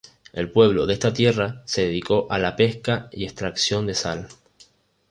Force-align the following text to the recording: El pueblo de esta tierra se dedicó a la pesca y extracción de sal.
El 0.33 0.51
pueblo 0.51 0.87
de 0.87 0.93
esta 0.93 1.13
tierra 1.13 1.61
se 1.67 1.83
dedicó 1.83 2.25
a 2.31 2.39
la 2.39 2.55
pesca 2.55 3.07
y 3.11 3.23
extracción 3.25 3.85
de 3.85 3.93
sal. 3.93 4.27